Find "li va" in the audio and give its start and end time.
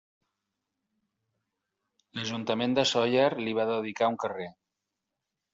3.45-3.69